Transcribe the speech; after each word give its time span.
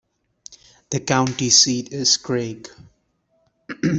The 0.89 0.99
county 0.99 1.51
seat 1.51 1.93
is 1.93 2.17
Craig. 2.17 2.67